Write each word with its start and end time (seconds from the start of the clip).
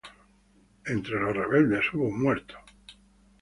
Entre 0.87 1.19
los 1.19 1.31
rebeldes 1.37 1.85
hubo 1.93 2.07
un 2.07 2.23
muerto. 2.23 2.55